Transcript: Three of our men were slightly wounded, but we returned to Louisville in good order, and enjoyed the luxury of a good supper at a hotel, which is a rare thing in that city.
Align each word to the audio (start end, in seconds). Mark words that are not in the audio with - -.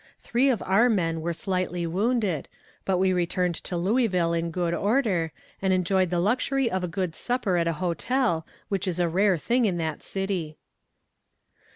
Three 0.19 0.49
of 0.49 0.63
our 0.63 0.89
men 0.89 1.21
were 1.21 1.31
slightly 1.31 1.85
wounded, 1.85 2.47
but 2.85 2.97
we 2.97 3.13
returned 3.13 3.53
to 3.65 3.77
Louisville 3.77 4.33
in 4.33 4.49
good 4.49 4.73
order, 4.73 5.31
and 5.61 5.71
enjoyed 5.71 6.09
the 6.09 6.19
luxury 6.19 6.71
of 6.71 6.83
a 6.83 6.87
good 6.87 7.13
supper 7.13 7.55
at 7.55 7.67
a 7.67 7.73
hotel, 7.73 8.43
which 8.67 8.87
is 8.87 8.99
a 8.99 9.07
rare 9.07 9.37
thing 9.37 9.65
in 9.65 9.77
that 9.77 10.01
city. 10.01 10.57